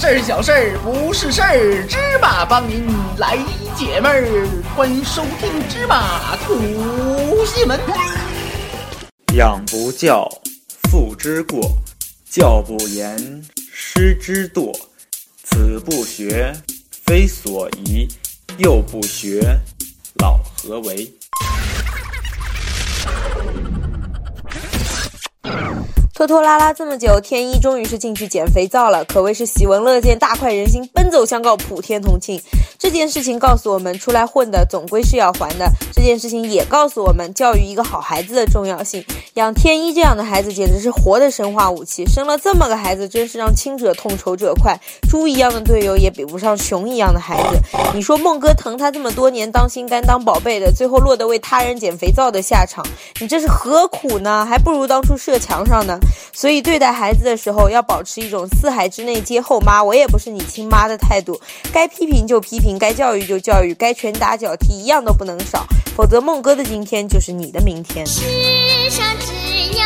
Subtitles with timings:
[0.00, 3.36] 事儿小事儿不是事儿，芝麻帮您来
[3.76, 4.46] 解闷儿。
[4.76, 7.80] 欢迎收听芝麻吐西门。
[9.34, 10.30] 养不教，
[10.88, 11.60] 父之过；
[12.30, 14.72] 教不严，师之惰。
[15.42, 16.54] 子不学，
[16.92, 18.06] 非所宜；
[18.58, 19.58] 幼不学，
[20.20, 21.12] 老何为？
[26.18, 32.42] 拖拖拉拉这么久，天一终于是进去捡肥皂了，可谓是喜闻乐见，大快人心，奔走相告，普天同庆。
[32.76, 35.70] 这件事情告诉我们，出来混的总归是要还的。
[35.92, 39.04] 这件事情也告诉我们，教育一个好孩子的重要性。
[39.34, 42.04] 养天一这样的孩子，简直是活的生化武器。
[42.06, 44.76] 生了这么个孩子，真是让亲者痛，仇者快。
[45.08, 47.60] 猪一样的队友也比不上熊一样的孩子。
[47.94, 52.84] 你说孟哥疼他这么多年，当心肝当宝贝的，最后落得为他人捡肥皂的下场，
[53.20, 54.44] 你这是何苦呢？
[54.44, 55.96] 还不如当初射墙上呢。
[56.32, 61.40] 所以对待孩子的时候，要保持一种四海之内皆后妈，我也不是你亲妈的态度。
[61.72, 68.06] 该批评就批评，该教育就教育，该拳打脚踢一样都不能少，否则梦哥的今天就是你的明天。
[68.06, 68.22] 世
[68.90, 69.32] 上只
[69.72, 69.84] 有